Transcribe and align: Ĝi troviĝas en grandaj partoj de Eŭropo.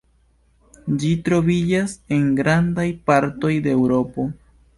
Ĝi 1.03 1.11
troviĝas 1.27 1.93
en 2.17 2.25
grandaj 2.41 2.87
partoj 3.11 3.53
de 3.69 3.77
Eŭropo. 3.79 4.27